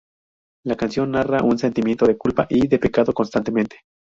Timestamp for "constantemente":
3.13-3.81